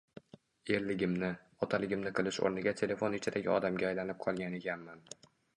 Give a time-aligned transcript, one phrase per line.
[0.77, 1.29] Erligimni,
[1.67, 5.09] otaligimni qilish o`rniga telefon ichidagi odamga aylanib qolgan ekanman